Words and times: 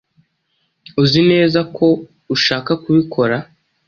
Uzi 1.01 1.21
neza 1.31 1.59
ko 1.75 1.87
ushaka 2.35 2.71
kubikora? 2.83 3.37